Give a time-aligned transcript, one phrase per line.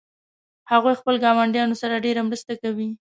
[0.71, 2.89] هغوی خپل ګاونډیانو سره ډیره مرسته کوي